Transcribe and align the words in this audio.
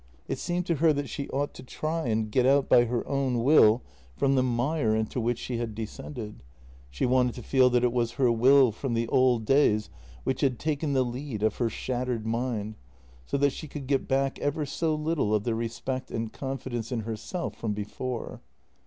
It 0.27 0.39
seemed 0.39 0.65
to 0.65 0.77
her 0.77 0.93
that 0.93 1.09
she 1.09 1.29
ought 1.29 1.53
to 1.53 1.61
try 1.61 2.07
and 2.07 2.31
get 2.31 2.43
out 2.47 2.67
by 2.67 2.85
her 2.85 3.07
own 3.07 3.43
will 3.43 3.83
from 4.17 4.33
the 4.33 4.41
mire 4.41 4.95
into 4.95 5.21
which 5.21 5.37
she 5.37 5.57
had 5.59 5.75
descended; 5.75 6.41
she 6.89 7.05
wanted 7.05 7.35
to 7.35 7.43
feel 7.43 7.69
that 7.69 7.83
it 7.83 7.93
was 7.93 8.13
her 8.13 8.31
will 8.31 8.71
from 8.71 8.95
the 8.95 9.07
old 9.09 9.45
days 9.45 9.91
which 10.23 10.41
had 10.41 10.57
taken 10.57 10.93
the 10.93 11.05
lead 11.05 11.43
of 11.43 11.57
her 11.57 11.69
shattered 11.69 12.25
mind, 12.25 12.77
so 13.27 13.37
that 13.37 13.51
she 13.51 13.67
could 13.67 13.85
get 13.85 14.07
back 14.07 14.39
ever 14.39 14.65
so 14.65 14.95
little 14.95 15.35
of 15.35 15.43
the 15.43 15.53
respect 15.53 16.09
and 16.09 16.33
confidence 16.33 16.91
in 16.91 17.01
herself 17.01 17.55
from 17.55 17.73
before. 17.73 18.41